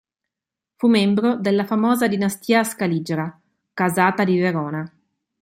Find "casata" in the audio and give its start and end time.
3.71-4.23